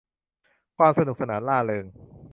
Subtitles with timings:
[0.77, 1.85] ความสนุกสนานร่าเริง